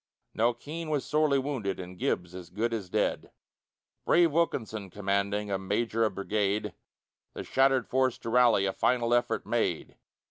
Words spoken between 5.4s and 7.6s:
A major of brigade, The